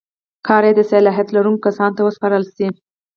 کار 0.47 0.63
یې 0.67 0.73
د 0.75 0.81
صلاحیت 0.91 1.27
لرونکو 1.31 1.63
کسانو 1.67 1.95
ته 1.97 2.01
وسپارل 2.03 2.43
شي. 2.55 2.67